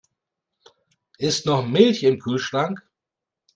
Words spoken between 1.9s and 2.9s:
im Kühlschrank?